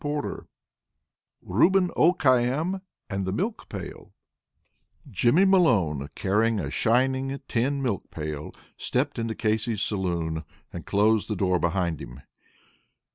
[0.03, 0.39] Chapter II
[1.43, 4.11] RUBEN O'KHAYAM AND THE MILK PAIL
[5.11, 10.43] Jimmy Malone, carrying a shinning tin milk pail, stepped into Casey's saloon
[10.73, 12.21] and closed the door behind him.